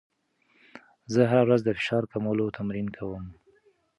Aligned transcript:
زه 1.13 1.21
هره 1.29 1.43
ورځ 1.45 1.61
د 1.63 1.69
فشار 1.79 2.03
کمولو 2.11 2.53
تمرین 2.57 2.87
کوم. 2.95 3.25